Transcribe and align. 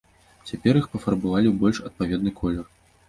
Цяпер 0.51 0.79
іх 0.79 0.87
пафарбавалі 0.95 1.47
ў 1.53 1.53
больш 1.65 1.77
адпаведны 1.91 2.35
колер. 2.41 2.65